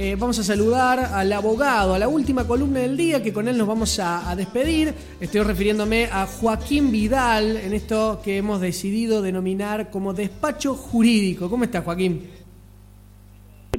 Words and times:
eh, 0.00 0.14
vamos 0.16 0.38
a 0.38 0.44
saludar 0.44 1.00
al 1.00 1.32
abogado, 1.32 1.92
a 1.92 1.98
la 1.98 2.06
última 2.06 2.46
columna 2.46 2.78
del 2.78 2.96
día, 2.96 3.20
que 3.20 3.32
con 3.32 3.48
él 3.48 3.58
nos 3.58 3.66
vamos 3.66 3.98
a, 3.98 4.32
despedir. 4.36 4.94
Estoy 5.20 5.40
refiriéndome 5.40 6.04
a 6.04 6.24
Joaquín 6.24 6.92
Vidal, 6.92 7.56
en 7.56 7.72
esto 7.72 8.20
que 8.22 8.36
hemos 8.36 8.60
decidido 8.60 9.22
denominar 9.22 9.90
como 9.90 10.14
despacho 10.14 10.76
jurídico. 10.76 11.50
¿Cómo 11.50 11.64
estás, 11.64 11.82
Joaquín? 11.82 12.30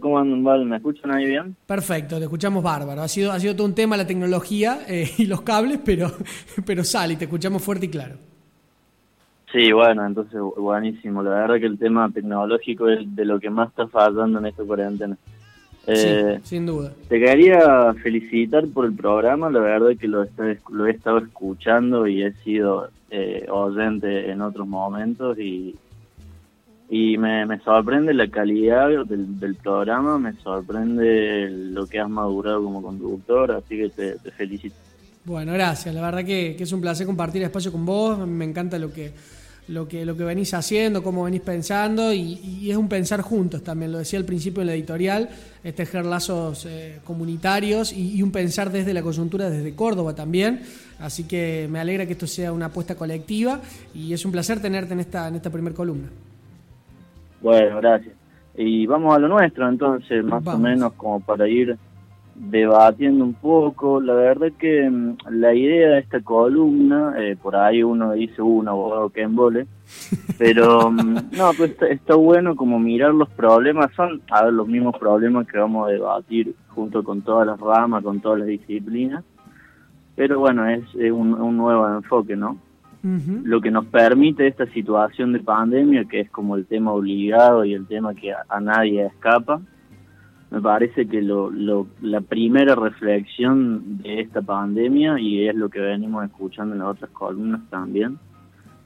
¿Cómo 0.01 0.19
andan, 0.19 0.67
¿Me 0.67 0.75
escuchan 0.75 1.09
ahí 1.11 1.25
bien? 1.25 1.55
Perfecto, 1.65 2.17
te 2.17 2.23
escuchamos 2.23 2.61
bárbaro. 2.61 3.01
Ha 3.01 3.07
sido, 3.07 3.31
ha 3.31 3.39
sido 3.39 3.55
todo 3.55 3.67
un 3.67 3.75
tema 3.75 3.95
la 3.95 4.05
tecnología 4.05 4.79
eh, 4.89 5.09
y 5.19 5.25
los 5.25 5.39
cables, 5.43 5.79
pero, 5.85 6.11
pero 6.65 6.83
sale 6.83 7.13
y 7.13 7.15
te 7.15 7.23
escuchamos 7.23 7.63
fuerte 7.63 7.85
y 7.85 7.89
claro. 7.89 8.17
Sí, 9.53 9.71
bueno, 9.71 10.05
entonces 10.05 10.37
buenísimo. 10.57 11.23
La 11.23 11.29
verdad 11.29 11.59
que 11.61 11.65
el 11.65 11.79
tema 11.79 12.11
tecnológico 12.11 12.89
es 12.89 13.15
de 13.15 13.23
lo 13.23 13.39
que 13.39 13.49
más 13.49 13.69
está 13.69 13.87
fallando 13.87 14.39
en 14.39 14.47
esta 14.47 14.65
cuarentena. 14.65 15.17
Eh, 15.91 16.39
sin 16.43 16.65
duda. 16.65 16.91
Te 17.07 17.19
quería 17.19 17.93
felicitar 18.01 18.67
por 18.67 18.85
el 18.85 18.93
programa, 18.93 19.49
la 19.49 19.59
verdad 19.59 19.89
que 19.99 20.07
lo, 20.07 20.25
lo 20.69 20.85
he 20.85 20.91
estado 20.91 21.19
escuchando 21.19 22.07
y 22.07 22.23
he 22.23 22.33
sido 22.43 22.89
eh, 23.09 23.45
oyente 23.49 24.29
en 24.29 24.41
otros 24.41 24.67
momentos 24.67 25.37
y, 25.39 25.75
y 26.89 27.17
me, 27.17 27.59
sorprende 27.59 28.13
la 28.13 28.27
calidad 28.29 28.89
del, 29.05 29.55
programa, 29.55 30.17
me 30.17 30.33
sorprende 30.33 31.49
lo 31.49 31.87
que 31.87 31.99
has 31.99 32.09
madurado 32.09 32.63
como 32.63 32.81
conductor, 32.81 33.51
así 33.51 33.77
que 33.77 33.89
te, 33.89 34.31
felicito. 34.31 34.75
Bueno, 35.25 35.53
gracias, 35.53 35.93
la 35.93 36.01
verdad 36.01 36.25
que, 36.25 36.55
que 36.57 36.63
es 36.63 36.71
un 36.71 36.81
placer 36.81 37.05
compartir 37.05 37.43
espacio 37.43 37.71
con 37.71 37.85
vos, 37.85 38.27
me 38.27 38.45
encanta 38.45 38.79
lo 38.79 38.91
que 38.91 39.11
lo 39.69 39.87
que, 39.87 40.03
lo 40.03 40.17
que 40.17 40.23
venís 40.23 40.53
haciendo, 40.53 41.03
cómo 41.03 41.23
venís 41.23 41.41
pensando, 41.41 42.11
y, 42.11 42.69
es 42.69 42.75
un 42.75 42.89
pensar 42.89 43.21
juntos 43.21 43.63
también, 43.63 43.91
lo 43.91 43.99
decía 43.99 44.17
al 44.17 44.25
principio 44.25 44.61
en 44.61 44.67
la 44.67 44.73
editorial, 44.73 45.29
este 45.63 45.83
tejer 45.83 46.05
lazos 46.05 46.65
eh, 46.65 46.99
comunitarios 47.03 47.93
y, 47.93 48.21
un 48.23 48.31
pensar 48.31 48.71
desde 48.71 48.93
la 48.93 49.03
coyuntura, 49.03 49.49
desde 49.49 49.75
Córdoba 49.75 50.15
también, 50.15 50.61
así 50.99 51.27
que 51.27 51.67
me 51.69 51.79
alegra 51.79 52.05
que 52.07 52.13
esto 52.13 52.25
sea 52.25 52.51
una 52.51 52.65
apuesta 52.65 52.95
colectiva 52.95 53.59
y 53.93 54.11
es 54.11 54.25
un 54.25 54.31
placer 54.31 54.59
tenerte 54.59 54.93
en 54.93 55.01
esta, 55.01 55.27
en 55.27 55.35
esta 55.35 55.51
primer 55.51 55.73
columna. 55.73 56.09
Bueno, 57.41 57.77
gracias. 57.77 58.15
Y 58.57 58.87
vamos 58.87 59.15
a 59.15 59.19
lo 59.19 59.27
nuestro 59.27 59.69
entonces, 59.69 60.23
más 60.23 60.45
o 60.47 60.57
menos 60.57 60.93
como 60.93 61.19
para 61.21 61.47
ir 61.47 61.77
debatiendo 62.39 63.25
un 63.25 63.33
poco. 63.33 63.99
La 63.99 64.13
verdad 64.13 64.51
que 64.57 64.89
mm, 64.89 65.17
la 65.31 65.53
idea 65.53 65.89
de 65.89 65.99
esta 65.99 66.21
columna, 66.21 67.13
eh, 67.17 67.35
por 67.39 67.55
ahí 67.55 67.83
uno 67.83 68.13
dice, 68.13 68.41
uh, 68.41 68.47
un 68.47 68.67
abogado 68.67 69.09
que 69.09 69.21
embole, 69.21 69.67
pero 70.37 70.89
mm, 70.89 71.15
no, 71.37 71.51
pues 71.57 71.75
está, 71.81 72.15
bueno 72.15 72.55
como 72.55 72.79
mirar 72.79 73.13
los 73.13 73.29
problemas, 73.29 73.91
son 73.95 74.21
a 74.31 74.45
ver, 74.45 74.53
los 74.53 74.67
mismos 74.67 74.97
problemas 74.97 75.47
que 75.47 75.59
vamos 75.59 75.87
a 75.87 75.91
debatir 75.91 76.55
junto 76.69 77.03
con 77.03 77.21
todas 77.21 77.45
las 77.45 77.59
ramas, 77.59 78.03
con 78.03 78.21
todas 78.21 78.39
las 78.39 78.47
disciplinas, 78.47 79.23
pero 80.15 80.39
bueno, 80.39 80.67
es, 80.67 80.83
un, 80.95 81.33
un, 81.33 81.57
nuevo 81.57 81.87
enfoque, 81.87 82.35
¿no? 82.35 82.57
Lo 83.01 83.61
que 83.61 83.71
nos 83.71 83.85
permite 83.85 84.45
esta 84.45 84.65
situación 84.65 85.31
de 85.31 85.39
pandemia, 85.39 86.03
que 86.03 86.19
es 86.19 86.29
como 86.29 86.57
el 86.57 86.65
tema 86.65 86.91
obligado 86.91 87.63
y 87.63 87.73
el 87.73 87.87
tema 87.87 88.13
que 88.13 88.33
a 88.33 88.59
nadie 88.59 89.05
escapa, 89.05 89.61
me 90.51 90.61
parece 90.61 91.07
que 91.07 91.21
lo, 91.21 91.51
lo, 91.51 91.87
la 92.01 92.21
primera 92.21 92.75
reflexión 92.75 94.01
de 94.01 94.21
esta 94.21 94.41
pandemia, 94.41 95.19
y 95.19 95.47
es 95.47 95.55
lo 95.55 95.69
que 95.69 95.79
venimos 95.79 96.25
escuchando 96.25 96.73
en 96.73 96.79
las 96.79 96.89
otras 96.89 97.11
columnas 97.11 97.61
también, 97.69 98.17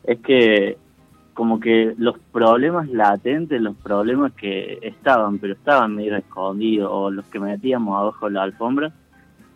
es 0.04 0.20
que 0.20 0.78
como 1.34 1.60
que 1.60 1.96
los 1.98 2.20
problemas 2.32 2.88
latentes, 2.90 3.60
los 3.60 3.76
problemas 3.78 4.34
que 4.34 4.78
estaban, 4.82 5.40
pero 5.40 5.54
estaban 5.54 5.96
medio 5.96 6.16
escondidos, 6.16 6.90
o 6.92 7.10
los 7.10 7.26
que 7.28 7.40
metíamos 7.40 7.98
abajo 7.98 8.28
de 8.28 8.34
la 8.34 8.44
alfombra, 8.44 8.94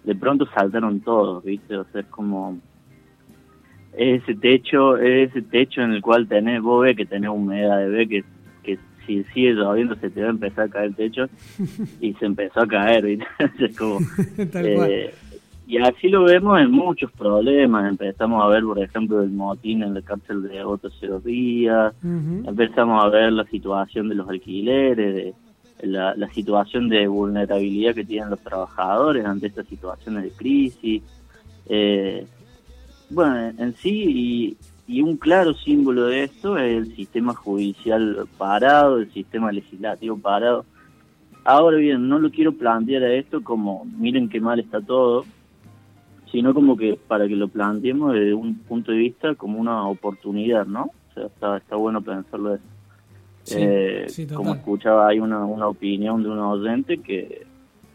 de 0.03 0.15
pronto 0.15 0.47
saltaron 0.55 1.01
todos, 1.01 1.43
¿viste? 1.43 1.75
O 1.75 1.83
sea, 1.91 2.01
es 2.01 2.07
como 2.07 2.57
ese 3.93 4.35
techo, 4.35 4.97
ese 4.97 5.41
techo 5.41 5.81
en 5.81 5.91
el 5.91 6.01
cual 6.01 6.27
tenés, 6.27 6.61
vos 6.61 6.83
ves 6.83 6.95
que 6.95 7.05
tenés 7.05 7.29
humedad, 7.29 7.89
ves 7.89 8.07
que 8.07 8.23
si 9.07 9.23
sigue 9.33 9.53
lloviendo 9.53 9.95
se 9.95 10.09
te 10.11 10.21
va 10.21 10.27
a 10.27 10.31
empezar 10.31 10.65
a 10.65 10.69
caer 10.69 10.85
el 10.87 10.95
techo 10.95 11.25
y 12.01 12.13
se 12.13 12.25
empezó 12.25 12.59
a 12.61 12.67
caer 12.67 13.17
como, 13.77 13.99
eh, 14.37 15.13
y 15.65 15.77
así 15.79 16.07
lo 16.07 16.23
vemos 16.23 16.61
en 16.61 16.71
muchos 16.71 17.11
problemas. 17.11 17.89
Empezamos 17.89 18.41
a 18.41 18.47
ver 18.47 18.63
por 18.63 18.79
ejemplo 18.79 19.21
el 19.21 19.31
motín 19.31 19.83
en 19.83 19.93
la 19.93 20.01
cárcel 20.01 20.43
de 20.43 20.59
Agosto 20.59 20.89
dos 21.01 21.23
días 21.23 21.93
empezamos 22.01 23.03
a 23.03 23.09
ver 23.09 23.33
la 23.33 23.43
situación 23.45 24.07
de 24.07 24.15
los 24.15 24.29
alquileres 24.29 25.13
de 25.13 25.33
la, 25.81 26.15
situación 26.33 26.87
de 26.87 27.07
vulnerabilidad 27.07 27.93
que 27.93 28.05
tienen 28.05 28.29
los 28.29 28.39
trabajadores 28.39 29.25
ante 29.25 29.47
estas 29.47 29.67
situaciones 29.67 30.23
de 30.23 30.31
crisis. 30.31 31.03
Eh, 31.65 32.25
bueno 33.09 33.53
en 33.57 33.73
sí 33.73 34.03
y 34.07 34.57
y 34.87 35.01
un 35.01 35.17
claro 35.17 35.53
símbolo 35.53 36.05
de 36.05 36.23
esto 36.23 36.57
es 36.57 36.77
el 36.77 36.95
sistema 36.95 37.33
judicial 37.33 38.25
parado, 38.37 38.97
el 38.97 39.11
sistema 39.11 39.51
legislativo 39.51 40.17
parado. 40.17 40.65
Ahora 41.43 41.77
bien, 41.77 42.07
no 42.07 42.19
lo 42.19 42.31
quiero 42.31 42.53
plantear 42.53 43.03
a 43.03 43.13
esto 43.13 43.43
como 43.43 43.85
miren 43.85 44.29
qué 44.29 44.39
mal 44.39 44.59
está 44.59 44.81
todo, 44.81 45.25
sino 46.31 46.53
como 46.53 46.77
que 46.77 46.97
para 47.07 47.27
que 47.27 47.35
lo 47.35 47.49
planteemos 47.49 48.13
desde 48.13 48.33
un 48.33 48.59
punto 48.59 48.91
de 48.91 48.97
vista 48.97 49.35
como 49.35 49.59
una 49.59 49.87
oportunidad, 49.87 50.65
¿no? 50.65 50.83
O 50.83 51.13
sea, 51.13 51.25
está, 51.25 51.57
está 51.57 51.75
bueno 51.75 52.01
pensarlo 52.01 52.51
de 52.51 52.59
eh, 53.55 54.07
como 54.33 54.55
escuchaba, 54.55 55.07
hay 55.07 55.19
una, 55.19 55.45
una 55.45 55.67
opinión 55.67 56.21
de 56.23 56.29
un 56.29 56.39
oyente 56.39 56.97
que, 56.97 57.45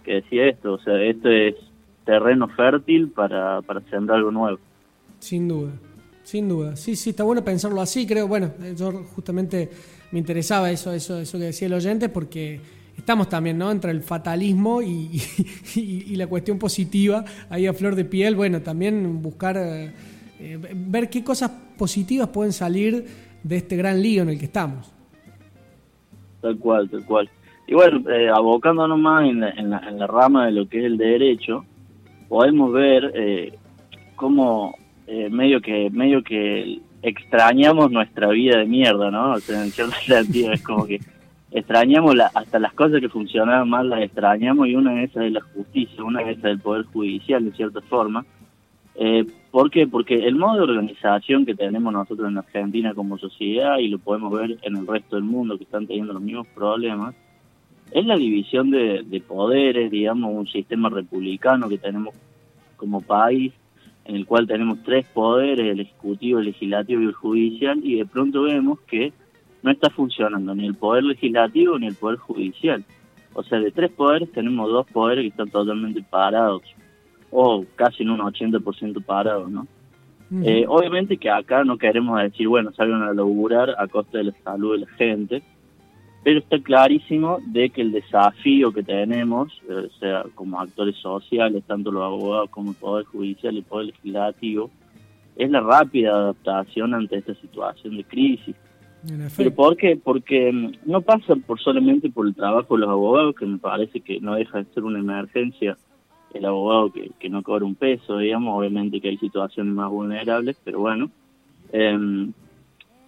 que 0.03 0.14
decía 0.14 0.47
esto, 0.47 0.74
o 0.74 0.78
sea, 0.78 1.00
esto 1.03 1.28
es 1.28 1.56
terreno 2.04 2.48
fértil 2.48 3.09
para, 3.10 3.60
para 3.62 3.80
sembrar 3.82 4.19
algo 4.19 4.30
nuevo. 4.30 4.59
Sin 5.19 5.48
duda. 5.48 5.72
Sin 6.22 6.49
duda, 6.49 6.77
sí, 6.77 6.94
sí, 6.94 7.10
está 7.10 7.25
bueno 7.25 7.44
pensarlo 7.44 7.81
así, 7.81 8.06
creo, 8.06 8.28
bueno, 8.28 8.53
yo 8.77 8.93
justamente 9.15 9.69
me 10.12 10.19
interesaba 10.19 10.71
eso, 10.71 10.93
eso, 10.93 11.19
eso 11.19 11.38
que 11.38 11.47
decía 11.47 11.66
el 11.66 11.75
oyente, 11.75 12.09
porque 12.09 12.60
estamos 12.97 13.28
también, 13.28 13.59
¿no? 13.59 13.71
Entre 13.71 13.91
el 13.91 14.03
fatalismo 14.03 14.81
y, 14.83 16.16
la 16.16 16.27
cuestión 16.27 16.59
positiva, 16.59 17.25
ahí 17.50 17.66
a 17.66 17.72
flor 17.72 17.97
de 17.97 18.05
piel, 18.05 18.37
bueno, 18.37 18.62
también 18.62 19.21
buscar, 19.21 19.56
eh, 19.56 19.93
eh, 20.38 20.59
ver 20.75 21.10
qué 21.10 21.25
cosas 21.25 21.50
positivas 21.77 22.28
pueden 22.28 22.53
salir 22.53 23.04
de 23.43 23.56
este 23.56 23.77
gran 23.77 24.00
lío 24.00 24.22
en 24.22 24.31
el 24.31 24.39
que 24.39 24.44
estamos. 24.44 24.93
Tal 26.41 26.59
cual, 26.59 26.89
tal 26.89 27.04
cual. 27.04 27.31
Y 27.66 27.75
bueno, 27.75 28.09
eh, 28.10 28.28
abocándonos 28.28 28.99
más 28.99 29.28
en 29.28 29.41
la, 29.41 29.50
en, 29.50 29.71
la, 29.71 29.78
en 29.89 29.99
la 29.99 30.06
rama 30.06 30.47
de 30.47 30.53
lo 30.53 30.69
que 30.69 30.78
es 30.78 30.84
el 30.84 30.99
derecho, 30.99 31.65
podemos 32.28 32.72
ver 32.72 33.12
eh, 33.15 33.59
cómo 34.16 34.75
eh, 35.15 35.28
medio 35.28 35.61
que 35.61 35.91
medio 35.91 36.23
que 36.23 36.81
extrañamos 37.03 37.91
nuestra 37.91 38.28
vida 38.28 38.61
de 38.61 38.65
mierda, 38.65 39.11
¿no? 39.11 39.33
O 39.33 39.41
sea, 39.41 39.62
en 39.62 39.71
cierto 39.71 39.95
sentido 40.06 40.53
es 40.53 40.62
como 40.62 40.87
que 40.87 41.00
extrañamos 41.50 42.15
hasta 42.34 42.59
las 42.59 42.73
cosas 42.73 42.99
que 42.99 43.11
funcionaban 43.11 43.69
mal 43.69 43.91
las 43.91 44.01
extrañamos 44.01 44.69
y 44.69 44.75
una 44.75 44.95
de 44.95 45.05
esas 45.05 45.25
es 45.25 45.33
la 45.33 45.43
justicia, 45.43 46.03
una 46.03 46.22
de 46.22 46.31
esas 46.31 46.45
del 46.45 46.61
poder 46.61 46.87
judicial 46.87 47.45
de 47.45 47.53
cierta 47.53 47.83
forma. 47.83 48.25
Eh, 48.95 49.27
¿Por 49.51 49.71
qué? 49.71 49.87
Porque 49.87 50.15
el 50.15 50.37
modo 50.37 50.56
de 50.56 50.72
organización 50.72 51.45
que 51.45 51.55
tenemos 51.55 51.93
nosotros 51.93 52.31
en 52.31 52.39
Argentina 52.39 52.95
como 52.95 53.19
sociedad 53.19 53.77
y 53.81 53.89
lo 53.89 53.99
podemos 53.99 54.33
ver 54.33 54.56
en 54.62 54.78
el 54.78 54.87
resto 54.87 55.17
del 55.17 55.27
mundo 55.27 55.59
que 55.59 55.65
están 55.65 55.87
teniendo 55.87 56.15
los 56.15 56.22
mismos 56.22 56.47
problemas, 56.55 57.15
es 57.91 58.06
la 58.06 58.17
división 58.17 58.71
de 58.71 59.22
poderes, 59.28 59.91
digamos, 59.91 60.33
un 60.34 60.47
sistema 60.47 60.89
republicano 60.89 61.69
que 61.69 61.77
tenemos 61.77 62.15
como 62.78 63.03
país 63.03 63.53
en 64.05 64.17
el 64.17 64.27
cual 64.27 64.47
tenemos 64.47 64.83
tres 64.83 65.07
poderes, 65.07 65.67
el 65.67 65.81
ejecutivo, 65.81 66.39
el 66.39 66.47
legislativo 66.47 67.03
y 67.03 67.07
el 67.07 67.13
judicial, 67.13 67.81
y 67.83 67.97
de 67.97 68.07
pronto 68.07 68.43
vemos 68.43 68.81
que 68.81 69.13
no 69.63 69.71
está 69.71 69.91
funcionando 69.91 70.55
ni 70.55 70.67
el 70.67 70.75
poder 70.75 71.05
legislativo 71.05 71.79
ni 71.79 71.87
el 71.87 71.95
poder 71.95 72.19
judicial. 72.19 72.85
O 73.35 73.43
sea, 73.43 73.61
de 73.61 73.71
tres 73.71 73.91
poderes 73.91 74.31
tenemos 74.33 74.71
dos 74.71 74.87
poderes 74.91 75.23
que 75.23 75.29
están 75.29 75.51
totalmente 75.51 76.03
parados, 76.03 76.63
o 77.31 77.65
casi 77.77 78.03
en 78.03 78.10
un 78.10 78.21
80% 78.21 79.04
parados, 79.04 79.51
¿no? 79.51 79.66
Eh, 80.45 80.65
obviamente 80.66 81.19
que 81.19 81.28
acá 81.28 81.63
no 81.63 81.77
queremos 81.77 82.19
decir, 82.22 82.48
bueno, 82.48 82.72
salgan 82.72 83.03
a 83.03 83.13
laburar 83.13 83.75
a 83.77 83.87
costa 83.87 84.16
de 84.16 84.25
la 84.25 84.33
salud 84.43 84.72
de 84.72 84.87
la 84.87 84.93
gente, 84.95 85.43
pero 86.24 86.39
está 86.39 86.60
clarísimo 86.60 87.39
de 87.47 87.71
que 87.71 87.83
el 87.83 87.92
desafío 87.92 88.72
que 88.72 88.83
tenemos, 88.83 89.53
eh, 89.69 89.89
sea 89.98 90.24
como 90.34 90.60
actores 90.60 90.97
sociales, 90.97 91.65
tanto 91.66 91.91
los 91.91 92.03
abogados 92.03 92.51
como 92.51 92.71
el 92.71 92.77
Poder 92.77 93.04
Judicial 93.07 93.54
y 93.54 93.59
el 93.59 93.65
Poder 93.65 93.86
Legislativo, 93.86 94.71
es 95.36 95.51
la 95.51 95.60
rápida 95.60 96.10
adaptación 96.10 96.95
ante 96.95 97.16
esta 97.16 97.34
situación 97.34 97.97
de 97.97 98.04
crisis. 98.04 98.54
¿Pero 99.36 99.53
por 99.53 99.77
qué? 99.77 99.97
Porque 99.97 100.53
mm, 100.53 100.89
no 100.89 101.01
pasa 101.01 101.34
por 101.34 101.59
solamente 101.59 102.09
por 102.09 102.27
el 102.27 102.36
trabajo 102.36 102.74
de 102.74 102.83
los 102.83 102.91
abogados, 102.91 103.34
que 103.34 103.47
me 103.47 103.59
parece 103.59 104.01
que 104.01 104.21
no 104.21 104.36
deja 104.36 104.59
de 104.59 104.72
ser 104.72 104.84
una 104.84 105.01
emergencia 105.01 105.77
el 106.34 106.47
abogado 106.47 106.91
que, 106.92 107.10
que 107.19 107.28
no 107.28 107.42
cobra 107.42 107.65
un 107.65 107.74
peso, 107.74 108.19
digamos, 108.19 108.57
obviamente 108.57 109.01
que 109.01 109.09
hay 109.09 109.19
situaciones 109.19 109.74
más 109.74 109.91
vulnerables, 109.91 110.57
pero 110.65 110.80
bueno, 110.80 111.10
eh, 111.72 112.30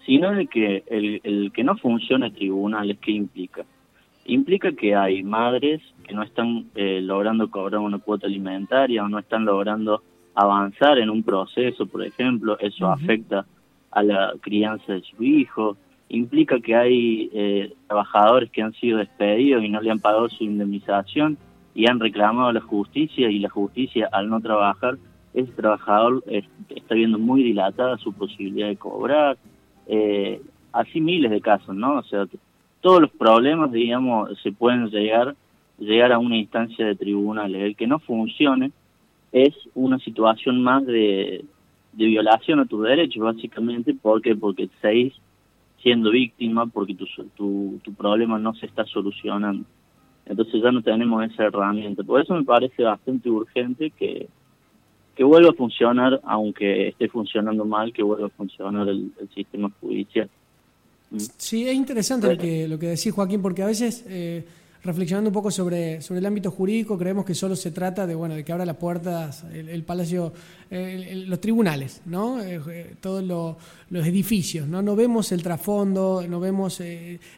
sino 0.06 0.32
de 0.32 0.46
que 0.46 0.84
el, 0.86 1.20
el 1.24 1.52
que 1.52 1.64
no 1.64 1.76
funcione 1.76 2.26
el 2.26 2.34
tribunal 2.34 2.90
es 2.90 2.98
que 2.98 3.12
implica 3.12 3.64
implica 4.26 4.72
que 4.72 4.94
hay 4.94 5.22
madres 5.22 5.82
que 6.06 6.14
no 6.14 6.22
están 6.22 6.66
eh, 6.74 7.00
logrando 7.02 7.50
cobrar 7.50 7.80
una 7.80 7.98
cuota 7.98 8.26
alimentaria 8.26 9.04
o 9.04 9.08
no 9.08 9.18
están 9.18 9.44
logrando 9.44 10.02
avanzar 10.34 10.98
en 10.98 11.10
un 11.10 11.22
proceso, 11.22 11.86
por 11.86 12.04
ejemplo, 12.04 12.58
eso 12.58 12.88
afecta 12.88 13.46
a 13.90 14.02
la 14.02 14.32
crianza 14.40 14.94
de 14.94 15.02
su 15.02 15.22
hijo, 15.22 15.76
implica 16.08 16.58
que 16.60 16.74
hay 16.74 17.30
eh, 17.32 17.72
trabajadores 17.86 18.50
que 18.50 18.62
han 18.62 18.72
sido 18.74 18.98
despedidos 18.98 19.62
y 19.62 19.68
no 19.68 19.80
le 19.80 19.90
han 19.90 20.00
pagado 20.00 20.28
su 20.28 20.44
indemnización 20.44 21.38
y 21.74 21.88
han 21.88 22.00
reclamado 22.00 22.48
a 22.48 22.52
la 22.52 22.60
justicia 22.60 23.30
y 23.30 23.38
la 23.38 23.48
justicia 23.48 24.08
al 24.12 24.28
no 24.28 24.40
trabajar, 24.40 24.98
ese 25.32 25.52
trabajador 25.52 26.22
está 26.68 26.94
viendo 26.94 27.18
muy 27.18 27.42
dilatada 27.42 27.98
su 27.98 28.12
posibilidad 28.12 28.68
de 28.68 28.76
cobrar, 28.76 29.36
eh, 29.86 30.40
así 30.72 31.00
miles 31.00 31.30
de 31.30 31.40
casos, 31.40 31.74
¿no? 31.74 31.98
O 31.98 32.02
sea, 32.04 32.26
todos 32.80 33.00
los 33.00 33.10
problemas, 33.10 33.72
digamos, 33.72 34.38
se 34.42 34.52
pueden 34.52 34.88
llegar 34.90 35.34
llegar 35.78 36.12
a 36.12 36.18
una 36.18 36.36
instancia 36.36 36.86
de 36.86 36.94
tribunales. 36.94 37.62
El 37.62 37.76
que 37.76 37.86
no 37.86 37.98
funcione 37.98 38.72
es 39.32 39.54
una 39.74 39.98
situación 39.98 40.62
más 40.62 40.84
de, 40.86 41.44
de 41.92 42.06
violación 42.06 42.60
a 42.60 42.66
tus 42.66 42.84
derechos, 42.84 43.22
básicamente, 43.22 43.94
porque 44.00 44.34
porque 44.36 44.68
seguís 44.80 45.14
siendo 45.82 46.10
víctima, 46.10 46.66
porque 46.66 46.94
tu, 46.94 47.06
tu, 47.36 47.80
tu 47.82 47.94
problema 47.94 48.38
no 48.38 48.54
se 48.54 48.66
está 48.66 48.84
solucionando. 48.86 49.64
Entonces 50.26 50.62
ya 50.62 50.72
no 50.72 50.82
tenemos 50.82 51.22
esa 51.24 51.44
herramienta. 51.44 52.02
Por 52.02 52.20
eso 52.20 52.34
me 52.34 52.44
parece 52.44 52.82
bastante 52.82 53.28
urgente 53.28 53.90
que, 53.90 54.28
que 55.14 55.24
vuelva 55.24 55.50
a 55.50 55.54
funcionar, 55.54 56.20
aunque 56.24 56.88
esté 56.88 57.08
funcionando 57.08 57.64
mal, 57.64 57.92
que 57.92 58.02
vuelva 58.02 58.26
a 58.26 58.30
funcionar 58.30 58.88
el 58.88 59.12
sistema 59.34 59.70
judicial. 59.80 60.28
Sí, 61.36 61.68
es 61.68 61.74
interesante 61.74 62.34
lo 62.34 62.38
que, 62.40 62.68
lo 62.68 62.78
que 62.78 62.86
decís, 62.86 63.12
Joaquín, 63.12 63.40
porque 63.40 63.62
a 63.62 63.66
veces, 63.66 64.04
eh, 64.08 64.44
reflexionando 64.84 65.30
un 65.30 65.34
poco 65.34 65.50
sobre, 65.50 66.02
sobre 66.02 66.20
el 66.20 66.26
ámbito 66.26 66.50
jurídico, 66.50 66.98
creemos 66.98 67.24
que 67.24 67.34
solo 67.34 67.56
se 67.56 67.70
trata 67.70 68.06
de, 68.06 68.14
bueno, 68.14 68.34
de 68.34 68.44
que 68.44 68.52
abra 68.52 68.66
las 68.66 68.76
puertas 68.76 69.44
el, 69.52 69.82
Palacio, 69.82 70.32
los 70.70 71.40
tribunales, 71.40 72.02
¿no? 72.04 72.40
Eh, 72.42 72.60
eh, 72.70 72.94
todos 73.00 73.24
los 73.24 74.06
edificios, 74.06 74.68
¿no? 74.68 74.82
No 74.82 74.94
vemos 74.94 75.32
el 75.32 75.42
trasfondo, 75.42 76.24
no 76.28 76.38
vemos 76.38 76.82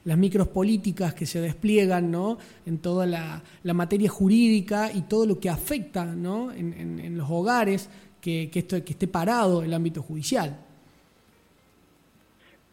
las 0.05 0.19
micros 0.19 0.49
políticas 0.49 1.15
que 1.15 1.25
se 1.25 1.41
despliegan, 1.41 2.11
¿no? 2.11 2.39
En 2.67 2.79
toda 2.79 3.07
la, 3.07 3.43
materia 3.75 4.11
jurídica 4.11 4.91
y 4.93 5.03
todo 5.03 5.25
lo 5.27 5.39
que 5.39 5.49
afecta, 5.49 6.05
¿no? 6.05 6.53
En, 6.53 7.17
los 7.17 7.31
hogares, 7.31 7.89
que, 8.21 8.51
que, 8.51 8.59
esto, 8.59 8.83
que 8.85 8.93
esté 8.93 9.07
parado 9.07 9.63
el 9.63 9.73
ámbito 9.73 10.03
judicial. 10.03 10.66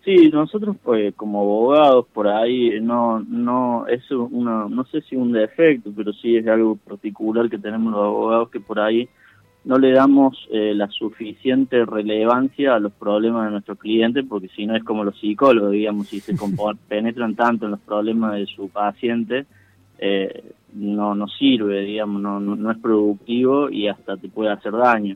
Sí, 0.03 0.29
nosotros 0.29 0.75
pues 0.83 1.15
como 1.15 1.41
abogados 1.41 2.05
por 2.11 2.27
ahí 2.27 2.81
no 2.81 3.21
no 3.21 3.88
es 3.88 4.09
una 4.11 4.67
no 4.67 4.83
sé 4.85 5.01
si 5.01 5.15
un 5.15 5.31
defecto, 5.31 5.91
pero 5.95 6.11
sí 6.11 6.35
es 6.35 6.45
algo 6.47 6.75
particular 6.75 7.50
que 7.50 7.57
tenemos 7.57 7.94
los 7.94 8.03
abogados 8.03 8.50
que 8.50 8.59
por 8.59 8.81
ahí 8.81 9.07
no 9.63 9.77
le 9.77 9.94
damos 9.94 10.45
eh, 10.51 10.73
la 10.75 10.89
suficiente 10.89 11.85
relevancia 11.85 12.75
a 12.75 12.79
los 12.79 12.91
problemas 12.91 13.45
de 13.45 13.51
nuestros 13.51 13.79
clientes 13.79 14.25
porque 14.27 14.50
si 14.50 14.65
no 14.65 14.75
es 14.75 14.83
como 14.83 15.05
los 15.05 15.17
psicólogos, 15.17 15.71
digamos, 15.71 16.09
si 16.09 16.19
se 16.19 16.35
penetran 16.89 17.35
tanto 17.35 17.65
en 17.65 17.71
los 17.71 17.79
problemas 17.79 18.33
de 18.33 18.45
su 18.47 18.67
paciente 18.67 19.45
eh, 20.00 20.51
no 20.73 21.15
no 21.15 21.29
sirve, 21.29 21.79
digamos, 21.81 22.21
no, 22.21 22.41
no 22.41 22.71
es 22.71 22.77
productivo 22.79 23.69
y 23.69 23.88
hasta 23.88 24.17
te 24.17 24.27
puede 24.27 24.51
hacer 24.51 24.73
daño. 24.73 25.15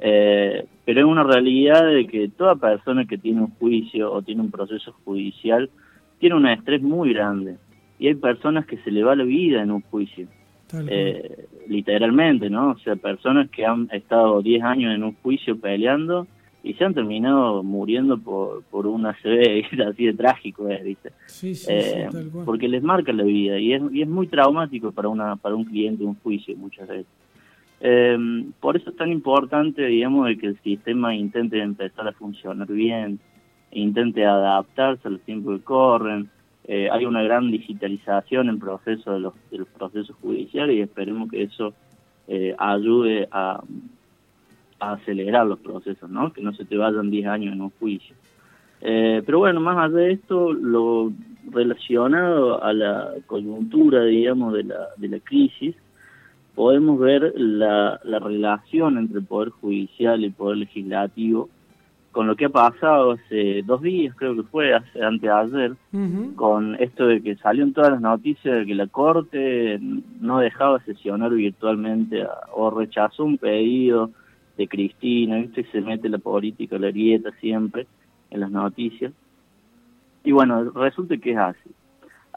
Eh, 0.00 0.66
pero 0.84 1.00
es 1.00 1.06
una 1.06 1.22
realidad 1.22 1.86
de 1.86 2.06
que 2.06 2.28
toda 2.28 2.56
persona 2.56 3.06
que 3.06 3.18
tiene 3.18 3.40
un 3.40 3.50
juicio 3.54 4.12
o 4.12 4.22
tiene 4.22 4.42
un 4.42 4.50
proceso 4.50 4.92
judicial 5.04 5.70
tiene 6.18 6.36
un 6.36 6.46
estrés 6.46 6.82
muy 6.82 7.12
grande. 7.12 7.56
Y 7.98 8.08
hay 8.08 8.14
personas 8.14 8.66
que 8.66 8.78
se 8.78 8.90
le 8.90 9.02
va 9.02 9.16
la 9.16 9.24
vida 9.24 9.62
en 9.62 9.70
un 9.70 9.82
juicio. 9.82 10.26
Eh, 10.88 11.46
literalmente, 11.68 12.50
¿no? 12.50 12.72
O 12.72 12.78
sea, 12.78 12.96
personas 12.96 13.48
que 13.50 13.64
han 13.64 13.88
estado 13.92 14.42
10 14.42 14.62
años 14.64 14.94
en 14.94 15.04
un 15.04 15.14
juicio 15.22 15.58
peleando 15.58 16.26
y 16.64 16.72
se 16.74 16.84
han 16.84 16.94
terminado 16.94 17.62
muriendo 17.62 18.18
por, 18.18 18.64
por 18.64 18.86
un 18.86 19.06
ACV, 19.06 19.64
así 19.88 20.06
de 20.06 20.14
trágico, 20.14 20.66
¿viste? 20.82 21.12
Eh, 21.68 22.08
porque 22.44 22.68
les 22.68 22.82
marca 22.82 23.12
la 23.12 23.22
vida 23.22 23.58
y 23.58 23.74
es, 23.74 23.82
y 23.92 24.02
es 24.02 24.08
muy 24.08 24.26
traumático 24.26 24.90
para, 24.90 25.08
una, 25.08 25.36
para 25.36 25.54
un 25.54 25.64
cliente 25.64 26.02
un 26.04 26.16
juicio 26.16 26.56
muchas 26.56 26.88
veces. 26.88 27.06
Eh, 27.86 28.16
por 28.60 28.78
eso 28.78 28.88
es 28.88 28.96
tan 28.96 29.12
importante, 29.12 29.84
digamos, 29.84 30.30
que 30.40 30.46
el 30.46 30.58
sistema 30.62 31.14
intente 31.14 31.60
empezar 31.60 32.08
a 32.08 32.12
funcionar 32.12 32.66
bien, 32.66 33.20
intente 33.72 34.24
adaptarse 34.24 35.06
a 35.06 35.10
los 35.10 35.20
tiempos 35.20 35.58
que 35.58 35.64
corren. 35.64 36.30
Eh, 36.66 36.88
hay 36.90 37.04
una 37.04 37.22
gran 37.22 37.50
digitalización 37.50 38.48
en 38.48 38.58
proceso 38.58 39.12
de 39.12 39.20
los, 39.20 39.34
de 39.50 39.58
los 39.58 39.68
procesos 39.68 40.16
judiciales 40.22 40.76
y 40.76 40.80
esperemos 40.80 41.30
que 41.30 41.42
eso 41.42 41.74
eh, 42.26 42.54
ayude 42.56 43.28
a, 43.30 43.62
a, 44.80 44.92
acelerar 44.94 45.46
los 45.46 45.58
procesos, 45.58 46.08
¿no? 46.08 46.32
Que 46.32 46.40
no 46.40 46.54
se 46.54 46.64
te 46.64 46.78
vayan 46.78 47.10
10 47.10 47.26
años 47.26 47.52
en 47.52 47.60
un 47.60 47.70
juicio. 47.78 48.16
Eh, 48.80 49.22
pero 49.26 49.40
bueno, 49.40 49.60
más 49.60 49.76
allá 49.76 49.96
de 49.96 50.12
esto, 50.12 50.54
lo 50.54 51.12
relacionado 51.50 52.64
a 52.64 52.72
la 52.72 53.12
coyuntura, 53.26 54.04
digamos, 54.04 54.54
de 54.54 54.64
la, 54.64 54.88
de 54.96 55.08
la 55.08 55.20
crisis, 55.20 55.76
podemos 56.54 56.98
ver 56.98 57.32
la, 57.36 58.00
la 58.04 58.18
relación 58.18 58.98
entre 58.98 59.18
el 59.18 59.26
Poder 59.26 59.50
Judicial 59.50 60.20
y 60.20 60.26
el 60.26 60.32
Poder 60.32 60.58
Legislativo 60.58 61.48
con 62.14 62.28
lo 62.28 62.36
que 62.36 62.44
ha 62.44 62.48
pasado 62.48 63.10
hace 63.10 63.62
dos 63.66 63.82
días, 63.82 64.14
creo 64.16 64.36
que 64.36 64.44
fue, 64.44 64.72
hace, 64.72 65.02
anteayer, 65.02 65.74
con 66.36 66.76
esto 66.76 67.08
de 67.08 67.20
que 67.20 67.34
salió 67.34 67.64
en 67.64 67.72
todas 67.72 67.90
las 67.90 68.00
noticias 68.00 68.54
de 68.54 68.66
que 68.66 68.74
la 68.76 68.86
Corte 68.86 69.80
no 70.20 70.38
dejaba 70.38 70.78
sesionar 70.84 71.32
virtualmente 71.32 72.24
o 72.54 72.70
rechazó 72.70 73.24
un 73.24 73.36
pedido 73.36 74.12
de 74.56 74.68
Cristina, 74.68 75.38
¿viste? 75.38 75.66
se 75.72 75.80
mete 75.80 76.08
la 76.08 76.18
política, 76.18 76.78
la 76.78 76.92
grieta 76.92 77.32
siempre 77.40 77.88
en 78.30 78.40
las 78.40 78.50
noticias. 78.52 79.12
Y 80.22 80.30
bueno, 80.30 80.70
resulta 80.70 81.16
que 81.16 81.32
es 81.32 81.38
así 81.38 81.70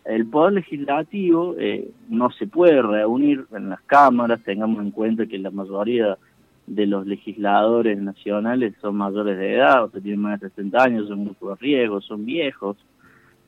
el 0.07 0.25
Poder 0.25 0.53
Legislativo 0.53 1.55
eh, 1.59 1.89
no 2.09 2.31
se 2.31 2.47
puede 2.47 2.81
reunir 2.81 3.45
en 3.51 3.69
las 3.69 3.81
cámaras, 3.81 4.41
tengamos 4.43 4.81
en 4.81 4.91
cuenta 4.91 5.25
que 5.25 5.37
la 5.37 5.51
mayoría 5.51 6.17
de 6.65 6.85
los 6.85 7.05
legisladores 7.05 7.99
nacionales 7.99 8.73
son 8.81 8.95
mayores 8.95 9.37
de 9.37 9.55
edad, 9.55 9.83
o 9.83 9.89
sea, 9.89 10.01
tienen 10.01 10.21
más 10.21 10.39
de 10.39 10.49
60 10.49 10.83
años, 10.83 11.07
son 11.07 11.25
grupos 11.25 11.59
de 11.59 11.65
riesgo, 11.65 12.01
son 12.01 12.25
viejos. 12.25 12.77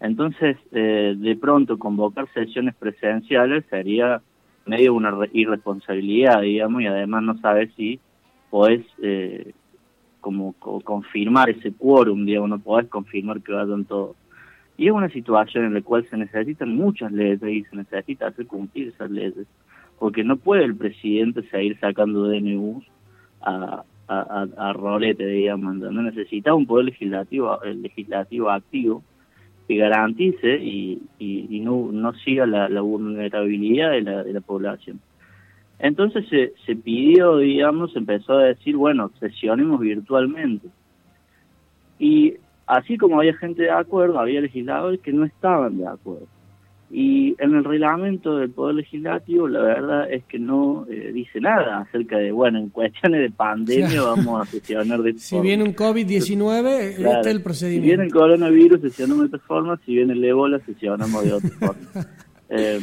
Entonces, 0.02 0.58
eh, 0.72 1.16
de 1.18 1.36
pronto 1.38 1.78
convocar 1.78 2.28
sesiones 2.34 2.76
presenciales 2.76 3.66
sería 3.70 4.22
medio 4.66 4.94
una 4.94 5.14
irresponsabilidad, 5.34 6.42
digamos, 6.42 6.82
y 6.82 6.88
además 6.88 7.24
no 7.24 7.38
sabes 7.40 7.74
si 7.76 8.00
podés 8.50 8.86
eh, 9.02 9.54
como 10.20 10.54
confirmar 10.54 11.50
ese 11.50 11.72
quórum, 11.72 12.26
digamos, 12.26 12.50
no 12.50 12.60
podés 12.60 12.90
confirmar 12.90 13.42
que 13.42 13.54
vayan 13.54 13.86
todos. 13.86 14.16
Y 14.80 14.88
es 14.88 14.94
una 14.94 15.10
situación 15.10 15.66
en 15.66 15.74
la 15.74 15.82
cual 15.82 16.08
se 16.10 16.16
necesitan 16.16 16.74
muchas 16.74 17.12
leyes 17.12 17.44
y 17.44 17.66
se 17.66 17.76
necesita 17.76 18.28
hacer 18.28 18.48
cumplir 18.48 18.88
esas 18.88 19.12
leyes, 19.12 19.46
porque 20.00 20.24
no 20.24 20.38
puede 20.38 20.64
el 20.64 20.74
presidente 20.74 21.44
seguir 21.50 21.78
sacando 21.82 22.30
DNUs 22.30 22.86
a, 23.42 23.84
a, 24.08 24.48
a, 24.56 24.72
rolete, 24.72 25.26
digamos, 25.26 25.76
no 25.76 26.02
necesita 26.02 26.54
un 26.54 26.66
poder 26.66 26.86
legislativo, 26.86 27.62
el 27.64 27.82
legislativo 27.82 28.50
activo 28.50 29.04
que 29.68 29.76
garantice 29.76 30.56
y, 30.64 31.02
y, 31.20 31.60
no, 31.60 31.90
no 31.92 32.14
siga 32.14 32.46
la, 32.46 32.70
la 32.70 32.80
vulnerabilidad 32.80 33.92
de 33.92 34.02
la, 34.02 34.24
de 34.24 34.32
la 34.32 34.40
población. 34.40 35.02
Entonces 35.80 36.26
se, 36.30 36.54
se 36.66 36.78
pidió, 36.78 37.40
digamos, 37.40 37.94
empezó 37.98 38.38
a 38.38 38.46
decir, 38.46 38.78
bueno, 38.78 39.12
sesionemos 39.20 39.82
virtualmente. 39.82 40.70
Y 42.00 42.36
Así 42.70 43.00
como 43.00 43.20
había 43.20 43.34
gente 43.34 43.64
de 43.64 43.72
acuerdo, 43.72 44.20
había 44.20 44.42
legisladores 44.42 45.00
que 45.00 45.12
no 45.12 45.26
estaban 45.26 45.80
de 45.80 45.88
acuerdo. 45.88 46.28
Y 46.92 47.36
en 47.40 47.56
el 47.56 47.64
reglamento 47.64 48.38
del 48.38 48.52
Poder 48.52 48.76
Legislativo, 48.76 49.48
la 49.48 49.60
verdad 49.60 50.12
es 50.12 50.24
que 50.26 50.38
no 50.38 50.86
eh, 50.88 51.12
dice 51.12 51.42
nada 51.42 51.80
acerca 51.80 52.18
de, 52.18 52.32
bueno, 52.32 52.60
en 52.60 52.70
cuestiones 52.70 53.22
de 53.22 53.32
pandemia 53.32 54.04
vamos 54.04 54.42
a 54.44 54.52
sesionar 54.52 55.02
de 55.02 55.14
Si 55.18 55.40
viene 55.40 55.64
un 55.64 55.76
COVID-19, 55.76 56.68
este 56.68 57.20
es 57.22 57.28
el 57.28 57.42
procedimiento. 57.42 57.84
Si 57.84 57.88
viene 57.88 58.04
el 58.04 58.12
coronavirus, 58.12 58.82
sesionamos 58.82 59.32
de 59.32 59.36
otra 59.36 59.48
forma. 59.48 59.80
Si 59.84 59.96
viene 59.96 60.14
el 60.14 60.24
ébola, 60.24 60.60
sesionamos 60.60 61.24
de 61.24 61.34
otra 61.34 61.50
forma. 61.50 61.82
eh, 62.50 62.80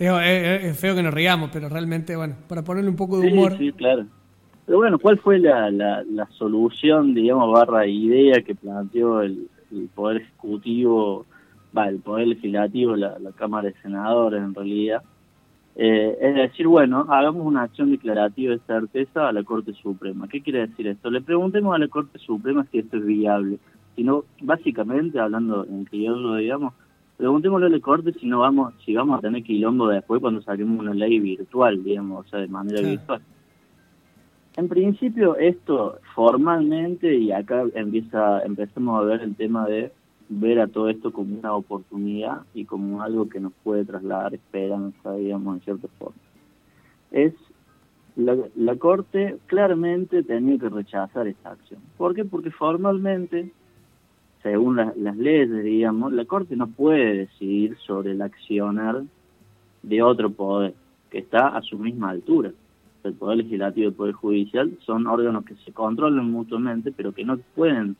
es, 0.00 0.76
feo 0.80 0.96
que 0.96 1.02
nos 1.04 1.14
rigamos, 1.14 1.50
pero 1.52 1.68
realmente, 1.68 2.16
bueno, 2.16 2.34
para 2.48 2.64
ponerle 2.64 2.90
un 2.90 2.96
poco 2.96 3.20
de 3.20 3.28
humor. 3.28 3.52
Sí, 3.52 3.66
sí, 3.68 3.72
claro. 3.72 4.04
Pero 4.68 4.80
bueno, 4.80 4.98
¿cuál 4.98 5.18
fue 5.18 5.38
la, 5.38 5.70
la, 5.70 6.26
solución, 6.32 7.14
digamos, 7.14 7.50
barra 7.50 7.86
idea 7.86 8.42
que 8.42 8.54
planteó 8.54 9.22
el, 9.22 9.48
Poder 9.94 10.18
Ejecutivo, 10.18 11.24
va, 11.74 11.88
el 11.88 12.00
Poder 12.00 12.28
Legislativo, 12.28 12.94
la, 12.94 13.16
Cámara 13.34 13.68
de 13.68 13.74
Senadores 13.80 14.42
en 14.42 14.54
realidad? 14.54 15.02
Eh, 15.74 16.18
es 16.20 16.34
decir, 16.34 16.66
bueno, 16.66 17.06
hagamos 17.08 17.46
una 17.46 17.62
acción 17.62 17.92
declarativa 17.92 18.52
de 18.52 18.60
certeza 18.66 19.30
a 19.30 19.32
la 19.32 19.42
Corte 19.42 19.72
Suprema. 19.72 20.28
¿Qué 20.28 20.42
quiere 20.42 20.66
decir 20.66 20.86
esto? 20.86 21.08
Le 21.08 21.22
preguntemos 21.22 21.74
a 21.74 21.78
la 21.78 21.88
Corte 21.88 22.18
Suprema 22.18 22.66
si 22.70 22.80
esto 22.80 22.98
es 22.98 23.06
viable. 23.06 23.58
Sino, 23.96 24.24
básicamente, 24.42 25.18
hablando 25.18 25.64
en 25.64 25.86
criollo, 25.86 26.34
digamos, 26.34 26.74
preguntémosle 27.16 27.68
a 27.68 27.70
la 27.70 27.80
Corte 27.80 28.12
si 28.20 28.26
no 28.26 28.40
vamos, 28.40 28.74
si 28.84 28.92
vamos 28.92 29.16
a 29.18 29.22
tener 29.22 29.42
quilombo 29.42 29.88
después 29.88 30.20
cuando 30.20 30.42
saquemos 30.42 30.78
una 30.78 30.92
ley 30.92 31.18
virtual, 31.20 31.82
digamos, 31.82 32.26
o 32.26 32.28
sea, 32.28 32.40
de 32.40 32.48
manera 32.48 32.82
virtual. 32.82 33.22
En 34.56 34.68
principio 34.68 35.36
esto 35.36 35.98
formalmente, 36.14 37.14
y 37.14 37.30
acá 37.32 37.64
empieza 37.74 38.42
empezamos 38.42 39.00
a 39.00 39.04
ver 39.04 39.22
el 39.22 39.36
tema 39.36 39.66
de 39.66 39.92
ver 40.28 40.60
a 40.60 40.66
todo 40.66 40.88
esto 40.88 41.12
como 41.12 41.38
una 41.38 41.54
oportunidad 41.54 42.42
y 42.54 42.64
como 42.64 43.02
algo 43.02 43.28
que 43.28 43.40
nos 43.40 43.52
puede 43.64 43.84
trasladar 43.84 44.34
esperanza, 44.34 45.14
digamos, 45.14 45.56
en 45.56 45.62
cierta 45.62 45.88
forma. 45.98 46.16
Es 47.10 47.32
la, 48.16 48.36
la 48.56 48.76
Corte 48.76 49.38
claramente 49.46 50.22
tenía 50.22 50.58
que 50.58 50.68
rechazar 50.68 51.28
esta 51.28 51.52
acción. 51.52 51.80
¿Por 51.96 52.14
qué? 52.14 52.24
Porque 52.24 52.50
formalmente, 52.50 53.52
según 54.42 54.76
las 54.76 55.16
leyes, 55.16 55.62
digamos, 55.62 56.12
la 56.12 56.24
Corte 56.24 56.56
no 56.56 56.66
puede 56.66 57.14
decidir 57.14 57.76
sobre 57.86 58.10
el 58.12 58.22
accionar 58.22 59.02
de 59.82 60.02
otro 60.02 60.30
poder 60.30 60.74
que 61.10 61.18
está 61.18 61.48
a 61.48 61.62
su 61.62 61.78
misma 61.78 62.10
altura. 62.10 62.50
El 63.08 63.14
Poder 63.14 63.38
Legislativo 63.38 63.84
y 63.84 63.88
el 63.88 63.94
Poder 63.94 64.14
Judicial 64.14 64.78
son 64.84 65.06
órganos 65.06 65.44
que 65.44 65.54
se 65.56 65.72
controlan 65.72 66.30
mutuamente, 66.30 66.92
pero 66.92 67.12
que 67.12 67.24
no 67.24 67.38
pueden 67.54 67.96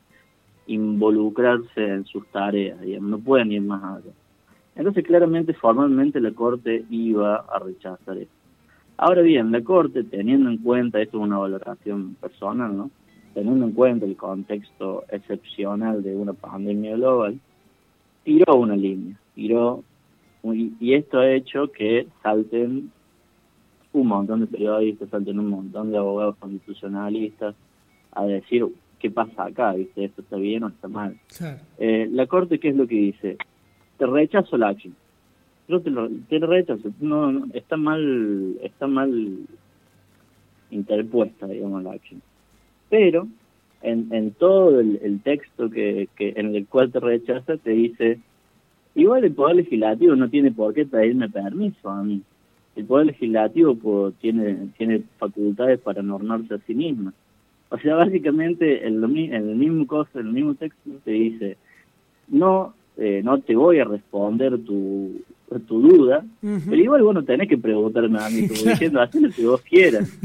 involucrarse 0.67 1.83
en 1.83 2.05
sus 2.05 2.27
tareas, 2.27 2.79
digamos, 2.81 3.09
no 3.09 3.19
pueden 3.19 3.51
ir 3.51 3.61
más 3.61 3.83
allá. 3.83 4.13
Entonces, 4.75 5.03
claramente, 5.03 5.53
formalmente 5.53 6.21
la 6.21 6.31
Corte 6.31 6.85
iba 6.89 7.35
a 7.35 7.59
rechazar 7.59 8.17
esto. 8.17 8.33
Ahora 8.97 9.21
bien, 9.21 9.51
la 9.51 9.61
Corte, 9.61 10.03
teniendo 10.03 10.49
en 10.49 10.57
cuenta, 10.57 11.01
esto 11.01 11.17
es 11.17 11.23
una 11.23 11.37
valoración 11.37 12.15
personal, 12.15 12.77
¿no? 12.77 12.91
Teniendo 13.33 13.65
en 13.65 13.71
cuenta 13.71 14.05
el 14.05 14.15
contexto 14.15 15.05
excepcional 15.09 16.03
de 16.03 16.15
una 16.15 16.33
pandemia 16.33 16.95
global, 16.95 17.39
tiró 18.23 18.55
una 18.55 18.75
línea, 18.75 19.17
tiró, 19.35 19.83
y 20.43 20.93
esto 20.93 21.19
ha 21.19 21.31
hecho 21.31 21.71
que 21.71 22.07
salten 22.21 22.91
un 23.93 24.07
montón 24.07 24.41
de 24.41 24.47
periodistas, 24.47 25.09
salten 25.09 25.39
un 25.39 25.49
montón 25.49 25.91
de 25.91 25.97
abogados 25.97 26.35
constitucionalistas 26.37 27.55
a 28.11 28.25
decir, 28.25 28.65
qué 28.99 29.09
pasa 29.09 29.45
acá, 29.45 29.73
¿viste? 29.73 30.05
¿Esto 30.05 30.21
está 30.21 30.35
bien 30.35 30.63
o 30.63 30.67
está 30.67 30.87
mal? 30.87 31.17
Eh, 31.77 32.07
la 32.11 32.27
Corte, 32.27 32.59
¿qué 32.59 32.69
es 32.69 32.75
lo 32.75 32.87
que 32.87 32.95
dice? 32.95 33.37
Te 33.97 34.05
rechazo 34.05 34.57
la 34.57 34.69
acción. 34.69 34.95
Yo 35.67 35.81
te, 35.81 35.89
lo, 35.89 36.09
te 36.27 36.39
rechazo. 36.39 36.89
No, 36.99 37.45
está 37.53 37.77
mal, 37.77 38.57
está 38.61 38.87
mal 38.87 39.39
interpuesta, 40.71 41.47
digamos, 41.47 41.83
la 41.83 41.93
acción. 41.93 42.21
Pero, 42.89 43.27
en, 43.81 44.13
en 44.13 44.31
todo 44.31 44.79
el, 44.79 45.21
texto 45.23 45.69
que, 45.69 46.09
que 46.15 46.33
en 46.35 46.55
el 46.55 46.67
cual 46.67 46.91
te 46.91 46.99
rechaza, 46.99 47.57
te 47.57 47.71
dice, 47.71 48.19
igual 48.95 49.23
el 49.23 49.33
Poder 49.33 49.57
Legislativo 49.57 50.15
no 50.15 50.29
tiene 50.29 50.51
por 50.51 50.73
qué 50.73 50.85
pedirme 50.85 51.29
permiso 51.29 51.89
a 51.89 52.03
mí. 52.03 52.21
El 52.79 52.85
Poder 52.85 53.07
Legislativo 53.07 53.75
pues, 53.75 54.13
tiene, 54.15 54.69
tiene 54.77 55.03
facultades 55.17 55.79
para 55.79 56.01
normarse 56.01 56.53
a 56.53 56.59
sí 56.65 56.73
misma. 56.73 57.13
O 57.69 57.77
sea, 57.77 57.95
básicamente 57.95 58.87
el, 58.87 59.03
el 59.03 59.55
mismo 59.55 59.85
cosa, 59.85 60.19
el 60.19 60.31
mismo 60.31 60.55
texto 60.55 60.89
te 61.03 61.11
dice, 61.11 61.57
no 62.29 62.73
eh, 62.97 63.21
no 63.23 63.39
te 63.39 63.55
voy 63.55 63.79
a 63.79 63.85
responder 63.85 64.57
tu, 64.65 65.21
tu 65.67 65.81
duda, 65.81 66.25
pero 66.41 66.75
igual 66.75 67.03
bueno 67.03 67.23
tenés 67.23 67.47
que 67.47 67.57
preguntarme 67.57 68.19
a 68.19 68.29
mí, 68.29 68.47
como 68.47 68.71
diciendo, 68.71 69.01
haz 69.01 69.15
lo 69.15 69.29
que 69.29 69.45
vos 69.45 69.61
quieras. 69.61 70.19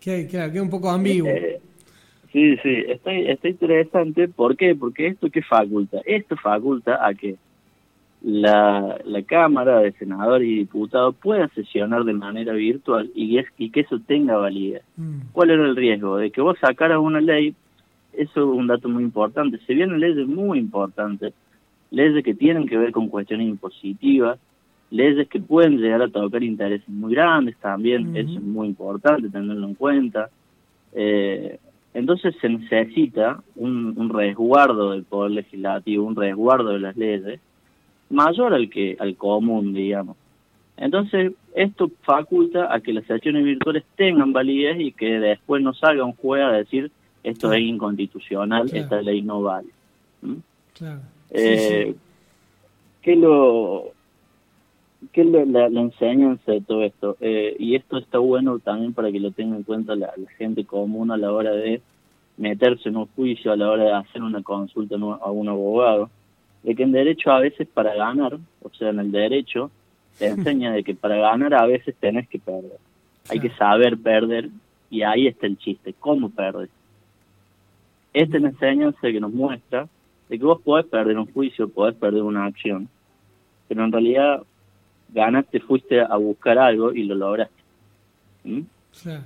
que, 0.00 0.26
claro, 0.26 0.52
que 0.52 0.60
un 0.60 0.68
poco 0.68 0.90
ambiguo. 0.90 1.30
Eh, 1.30 1.60
sí, 2.30 2.56
sí, 2.62 2.84
está, 2.88 3.12
está 3.12 3.48
interesante. 3.48 4.28
¿Por 4.28 4.56
qué? 4.56 4.74
Porque 4.74 5.06
esto 5.06 5.30
que 5.30 5.42
faculta, 5.42 5.98
esto 6.04 6.36
faculta 6.36 7.06
a 7.06 7.14
que 7.14 7.36
la, 8.24 8.98
la 9.04 9.22
Cámara 9.22 9.80
de 9.80 9.92
Senadores 9.92 10.48
y 10.48 10.56
Diputados 10.56 11.14
pueda 11.16 11.46
sesionar 11.48 12.04
de 12.04 12.14
manera 12.14 12.54
virtual 12.54 13.10
y, 13.14 13.38
y 13.58 13.70
que 13.70 13.80
eso 13.80 14.00
tenga 14.06 14.38
validez. 14.38 14.82
Mm. 14.96 15.18
¿Cuál 15.32 15.50
era 15.50 15.66
el 15.66 15.76
riesgo? 15.76 16.16
De 16.16 16.30
que 16.30 16.40
vos 16.40 16.56
sacaras 16.58 16.98
una 16.98 17.20
ley, 17.20 17.54
eso 18.14 18.52
es 18.52 18.58
un 18.58 18.66
dato 18.66 18.88
muy 18.88 19.02
importante, 19.02 19.58
se 19.66 19.74
vienen 19.74 20.00
leyes 20.00 20.26
muy 20.26 20.58
importantes, 20.58 21.34
leyes 21.90 22.24
que 22.24 22.34
tienen 22.34 22.66
que 22.66 22.78
ver 22.78 22.92
con 22.92 23.08
cuestiones 23.08 23.46
impositivas, 23.46 24.38
leyes 24.90 25.28
que 25.28 25.40
pueden 25.40 25.76
llegar 25.76 26.00
a 26.00 26.08
tocar 26.08 26.42
intereses 26.42 26.88
muy 26.88 27.14
grandes 27.14 27.58
también, 27.58 28.16
eso 28.16 28.38
es 28.38 28.42
muy 28.42 28.68
importante 28.68 29.28
tenerlo 29.28 29.66
en 29.66 29.74
cuenta. 29.74 30.30
Eh, 30.94 31.58
entonces 31.92 32.34
se 32.40 32.48
necesita 32.48 33.42
un, 33.54 33.92
un 33.98 34.08
resguardo 34.08 34.92
del 34.92 35.04
poder 35.04 35.32
legislativo, 35.32 36.06
un 36.06 36.16
resguardo 36.16 36.70
de 36.70 36.78
las 36.78 36.96
leyes, 36.96 37.40
mayor 38.10 38.54
al 38.54 38.70
que 38.70 38.96
al 38.98 39.16
común, 39.16 39.74
digamos. 39.74 40.16
Entonces, 40.76 41.32
esto 41.54 41.90
faculta 42.02 42.74
a 42.74 42.80
que 42.80 42.92
las 42.92 43.04
sesiones 43.06 43.44
virtuales 43.44 43.84
tengan 43.96 44.32
validez 44.32 44.80
y 44.80 44.92
que 44.92 45.20
después 45.20 45.62
no 45.62 45.72
salga 45.72 46.04
un 46.04 46.14
juez 46.14 46.42
a 46.42 46.50
decir 46.50 46.90
esto 47.22 47.52
es 47.52 47.62
inconstitucional, 47.62 48.68
esta 48.72 49.00
ley 49.00 49.22
no 49.22 49.40
vale. 49.40 49.68
¿Mm? 50.20 50.34
Claro. 50.74 51.00
Eh, 51.30 51.94
¿Qué 53.00 53.16
lo 53.16 53.92
qué 55.12 55.24
lo, 55.24 55.44
la, 55.44 55.66
enseñanza 55.66 56.52
de 56.52 56.60
todo 56.60 56.82
esto? 56.82 57.16
Eh, 57.20 57.56
y 57.58 57.76
esto 57.76 57.98
está 57.98 58.18
bueno 58.18 58.58
también 58.58 58.92
para 58.92 59.10
que 59.10 59.20
lo 59.20 59.30
tenga 59.30 59.56
en 59.56 59.62
cuenta 59.62 59.94
la, 59.94 60.12
gente 60.38 60.64
común 60.64 61.10
a 61.10 61.16
la 61.16 61.32
hora 61.32 61.52
de 61.52 61.80
meterse 62.36 62.88
en 62.88 62.96
un 62.96 63.06
juicio, 63.06 63.52
a 63.52 63.56
la 63.56 63.70
hora 63.70 63.84
de 63.84 63.92
hacer 63.92 64.22
una 64.22 64.42
consulta 64.42 64.96
a 64.96 65.30
un 65.30 65.48
abogado 65.48 66.10
de 66.64 66.74
que 66.74 66.82
en 66.82 66.92
derecho 66.92 67.30
a 67.30 67.40
veces 67.40 67.68
para 67.68 67.94
ganar, 67.94 68.38
o 68.62 68.70
sea, 68.70 68.90
en 68.90 68.98
el 68.98 69.12
derecho, 69.12 69.70
te 70.18 70.26
enseña 70.28 70.72
de 70.72 70.82
que 70.82 70.94
para 70.94 71.16
ganar 71.16 71.54
a 71.54 71.66
veces 71.66 71.94
tenés 72.00 72.28
que 72.28 72.38
perder. 72.38 72.78
Hay 73.28 73.38
que 73.38 73.50
saber 73.50 73.96
perder 73.98 74.48
y 74.90 75.02
ahí 75.02 75.26
está 75.26 75.46
el 75.46 75.56
chiste, 75.58 75.94
cómo 75.98 76.30
perder. 76.30 76.68
Esta 78.12 78.36
es 78.36 78.42
la 78.42 78.48
enseñanza 78.48 79.00
que 79.00 79.20
nos 79.20 79.32
muestra 79.32 79.88
de 80.28 80.38
que 80.38 80.44
vos 80.44 80.60
podés 80.62 80.86
perder 80.86 81.18
un 81.18 81.32
juicio, 81.32 81.68
podés 81.68 81.94
perder 81.94 82.22
una 82.22 82.46
acción, 82.46 82.88
pero 83.68 83.84
en 83.84 83.92
realidad 83.92 84.42
ganaste, 85.12 85.60
fuiste 85.60 86.00
a 86.00 86.16
buscar 86.16 86.58
algo 86.58 86.92
y 86.92 87.04
lo 87.04 87.14
lograste. 87.14 87.62
¿Mm? 88.44 88.60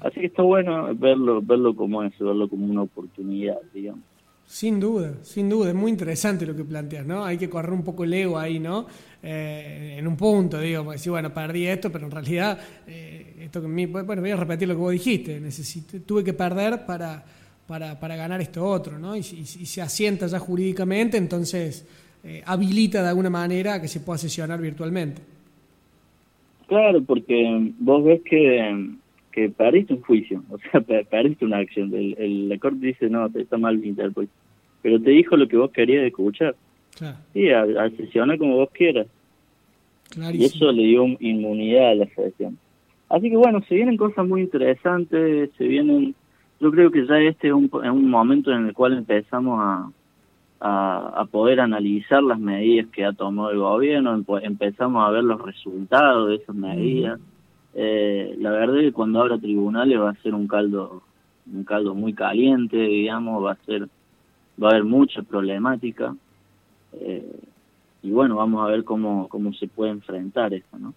Así 0.01 0.21
que 0.21 0.27
está 0.27 0.43
bueno 0.43 0.95
verlo, 0.95 1.43
verlo 1.43 1.75
como 1.75 2.03
eso, 2.03 2.27
verlo 2.27 2.49
como 2.49 2.67
una 2.67 2.83
oportunidad, 2.83 3.59
digamos. 3.75 4.03
Sin 4.49 4.81
duda, 4.81 5.13
sin 5.25 5.47
duda, 5.51 5.69
es 5.69 5.75
muy 5.75 5.91
interesante 5.91 6.47
lo 6.47 6.57
que 6.57 6.65
planteas, 6.65 7.05
¿no? 7.05 7.23
Hay 7.23 7.37
que 7.37 7.51
correr 7.51 7.71
un 7.71 7.85
poco 7.85 8.05
el 8.05 8.15
ego 8.15 8.39
ahí, 8.39 8.59
¿no? 8.59 8.87
Eh, 9.23 9.97
en 9.99 10.07
un 10.09 10.17
punto, 10.17 10.59
digo, 10.59 10.91
decir, 10.91 11.13
bueno, 11.13 11.35
perdí 11.35 11.67
esto, 11.67 11.93
pero 11.93 12.07
en 12.07 12.11
realidad, 12.11 12.59
eh, 12.87 13.35
esto 13.41 13.61
que 13.61 13.67
bueno, 13.87 14.23
voy 14.23 14.31
a 14.31 14.37
repetir 14.37 14.67
lo 14.67 14.73
que 14.73 14.81
vos 14.81 14.93
dijiste, 14.93 15.39
necesité, 15.39 16.01
tuve 16.01 16.25
que 16.25 16.33
perder 16.33 16.87
para, 16.87 17.23
para, 17.67 18.01
para 18.01 18.17
ganar 18.17 18.41
esto 18.41 18.65
otro, 18.65 18.99
¿no? 18.99 19.15
Y, 19.15 19.23
se 19.23 19.83
asienta 19.83 20.27
ya 20.27 20.39
jurídicamente, 20.39 21.19
entonces 21.19 21.87
eh, 22.25 22.43
habilita 22.47 23.03
de 23.03 23.09
alguna 23.11 23.29
manera 23.29 23.83
que 23.83 23.87
se 23.87 24.01
pueda 24.01 24.17
sesionar 24.17 24.63
virtualmente. 24.63 25.21
Claro, 26.69 27.03
porque 27.05 27.71
vos 27.79 28.03
ves 28.03 28.23
que 28.25 28.97
que 29.39 29.51
perdiste 29.51 29.95
un 29.95 30.03
juicio, 30.03 30.43
o 30.51 30.59
sea, 30.59 30.81
perdiste 30.81 31.45
una 31.45 31.59
acción. 31.59 31.95
El, 31.95 32.17
el, 32.19 32.49
la 32.49 32.59
corte 32.59 32.87
dice, 32.87 33.09
no, 33.09 33.27
está 33.27 33.57
mal 33.57 33.85
interpuesto. 33.85 34.35
Pero 34.83 35.01
te 35.01 35.11
dijo 35.11 35.37
lo 35.37 35.49
que 35.49 35.57
vos 35.57 35.71
querías 35.71 36.05
escuchar. 36.05 36.55
Claro. 36.97 37.17
Sí, 37.33 37.51
a, 37.51 37.91
sesionar 37.91 38.39
como 38.39 38.57
vos 38.57 38.71
quieras. 38.73 39.07
Y 40.33 40.45
eso 40.45 40.73
le 40.73 40.85
dio 40.85 41.05
inmunidad 41.21 41.91
a 41.91 41.95
la 41.95 42.07
sesión. 42.07 42.59
Así 43.09 43.31
que 43.31 43.37
bueno, 43.37 43.63
se 43.69 43.75
vienen 43.75 43.97
cosas 43.97 44.27
muy 44.27 44.43
interesantes, 44.43 45.51
se 45.57 45.65
vienen... 45.65 46.15
Yo 46.61 46.73
creo 46.73 46.91
que 46.91 47.07
ya 47.07 47.19
este 47.21 47.49
es 47.49 47.55
un, 47.55 47.71
un 47.73 48.11
momento 48.11 48.51
en 48.51 48.67
el 48.67 48.73
cual 48.73 48.99
empezamos 48.99 49.61
a, 49.61 49.91
a, 50.61 51.21
a, 51.21 51.25
poder 51.27 51.61
analizar 51.61 52.21
las 52.21 52.41
medidas 52.41 52.89
que 52.91 53.05
ha 53.05 53.13
tomado 53.13 53.53
el 53.53 53.59
gobierno, 53.59 54.25
empezamos 54.43 55.07
a 55.07 55.11
ver 55.11 55.23
los 55.23 55.41
resultados 55.41 56.29
de 56.29 56.35
esas 56.37 56.57
medidas. 56.57 57.21
Eh, 57.75 58.37
la 58.39 58.51
verdad 58.51 58.79
es 58.79 58.85
que 58.87 58.93
cuando 58.93 59.21
abra 59.21 59.39
tribunales 59.39 60.01
va 60.01 60.11
a 60.11 60.23
ser 60.23 60.35
un 60.35 60.49
caldo 60.49 61.03
un 61.53 61.65
caldo 61.65 61.95
muy 61.95 62.15
caliente 62.15 62.77
digamos 62.77 63.45
va 63.45 63.53
a 63.53 63.65
ser 63.67 63.89
va 64.63 64.69
a 64.69 64.71
haber 64.73 64.85
mucha 64.85 65.23
problemática 65.23 66.17
eh, 66.95 67.41
y 68.03 68.11
bueno 68.11 68.37
vamos 68.37 68.67
a 68.67 68.71
ver 68.71 68.85
cómo 68.85 69.29
cómo 69.29 69.53
se 69.53 69.69
puede 69.69 69.93
enfrentar 69.93 70.55
esto 70.55 70.79
no 70.79 70.95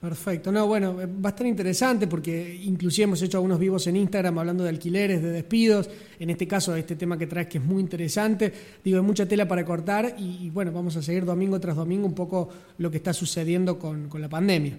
Perfecto, 0.00 0.52
no, 0.52 0.64
bueno, 0.68 0.94
va 0.96 1.02
a 1.24 1.28
estar 1.30 1.44
interesante 1.44 2.06
porque 2.06 2.60
inclusive 2.62 3.02
hemos 3.02 3.20
hecho 3.20 3.38
algunos 3.38 3.58
vivos 3.58 3.84
en 3.88 3.96
Instagram 3.96 4.38
hablando 4.38 4.62
de 4.62 4.70
alquileres, 4.70 5.20
de 5.20 5.32
despidos, 5.32 5.90
en 6.20 6.30
este 6.30 6.46
caso 6.46 6.76
este 6.76 6.94
tema 6.94 7.18
que 7.18 7.26
traes 7.26 7.48
que 7.48 7.58
es 7.58 7.64
muy 7.64 7.80
interesante, 7.80 8.52
digo, 8.84 8.98
hay 8.98 9.02
mucha 9.02 9.26
tela 9.26 9.48
para 9.48 9.64
cortar 9.64 10.14
y, 10.16 10.50
bueno, 10.50 10.70
vamos 10.70 10.96
a 10.96 11.02
seguir 11.02 11.24
domingo 11.24 11.58
tras 11.58 11.74
domingo 11.74 12.06
un 12.06 12.14
poco 12.14 12.48
lo 12.78 12.92
que 12.92 12.98
está 12.98 13.12
sucediendo 13.12 13.76
con, 13.76 14.08
con 14.08 14.20
la 14.20 14.28
pandemia. 14.28 14.78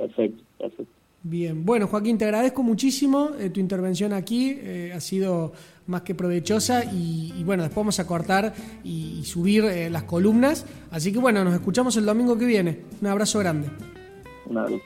Perfecto, 0.00 0.42
perfecto. 0.58 0.92
Bien, 1.22 1.66
bueno 1.66 1.86
Joaquín, 1.86 2.16
te 2.16 2.24
agradezco 2.24 2.62
muchísimo 2.62 3.32
eh, 3.38 3.50
tu 3.50 3.60
intervención 3.60 4.14
aquí, 4.14 4.56
eh, 4.58 4.92
ha 4.94 5.00
sido 5.00 5.52
más 5.86 6.00
que 6.00 6.14
provechosa 6.14 6.84
y, 6.90 7.44
bueno, 7.44 7.62
después 7.62 7.82
vamos 7.82 8.00
a 8.00 8.06
cortar 8.06 8.54
y, 8.82 9.22
subir 9.24 9.64
las 9.90 10.04
columnas, 10.04 10.64
así 10.90 11.12
que 11.12 11.18
bueno, 11.18 11.44
nos 11.44 11.52
escuchamos 11.52 11.96
el 11.96 12.06
domingo 12.06 12.38
que 12.38 12.46
viene. 12.46 12.78
Un 13.02 13.08
abrazo 13.08 13.40
grande. 13.40 13.68
Un 14.46 14.58
abrazo. 14.58 14.80